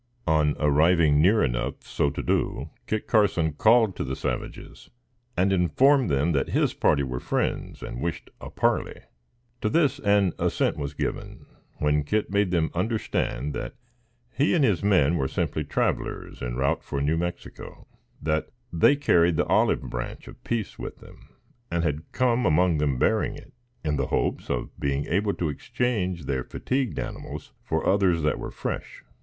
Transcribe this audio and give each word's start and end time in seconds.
On 0.25 0.55
arriving 0.59 1.21
near 1.21 1.43
enough 1.43 1.83
so 1.83 2.09
to 2.09 2.23
do, 2.23 2.71
Kit 2.87 3.05
Carson 3.05 3.53
called 3.53 3.95
to 3.95 4.03
the 4.03 4.15
savages 4.15 4.89
and 5.37 5.53
informed 5.53 6.09
them 6.09 6.31
that 6.31 6.49
his 6.49 6.73
party 6.73 7.03
were 7.03 7.19
friends 7.19 7.83
and 7.83 8.01
wished 8.01 8.31
a 8.41 8.49
parley. 8.49 9.01
To 9.61 9.69
this 9.69 9.99
an 9.99 10.33
assent 10.39 10.75
was 10.75 10.95
given, 10.95 11.45
when 11.77 12.03
Kit 12.03 12.31
made 12.31 12.49
them 12.49 12.71
understand 12.73 13.53
that 13.53 13.75
he 14.35 14.55
and 14.55 14.63
his 14.65 14.83
men 14.83 15.17
were 15.17 15.27
simply 15.27 15.63
travelers, 15.63 16.41
en 16.41 16.55
route 16.55 16.81
for 16.83 16.99
New 16.99 17.15
Mexico; 17.15 17.85
that 18.23 18.49
they 18.73 18.95
carried 18.95 19.35
the 19.37 19.45
olive 19.45 19.81
branch 19.83 20.27
of 20.27 20.43
peace 20.43 20.79
with 20.79 20.97
them, 20.97 21.29
and 21.69 21.83
had 21.83 22.11
come 22.11 22.43
among 22.47 22.79
them 22.79 22.97
bearing 22.97 23.35
it, 23.35 23.53
in 23.85 23.97
the 23.97 24.07
hopes 24.07 24.49
of 24.49 24.71
being 24.79 25.05
able 25.05 25.35
to 25.35 25.47
exchange 25.49 26.23
their 26.25 26.43
fatigued 26.43 26.97
animals 26.97 27.53
for 27.61 27.85
others 27.85 28.23
that 28.23 28.39
were 28.39 28.49
fresh. 28.49 29.03